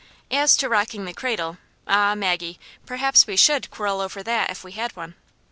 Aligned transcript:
As 0.31 0.57
to 0.57 0.67
rocking 0.67 1.05
the 1.05 1.13
cradle, 1.13 1.59
ah, 1.85 2.15
Maggie, 2.15 2.59
perhaps 2.87 3.27
we 3.27 3.37
should 3.37 3.69
quarrel 3.69 4.01
over 4.01 4.23
that 4.23 4.49
if 4.49 4.63
we 4.63 4.71
had 4.71 4.95
one." 4.95 5.13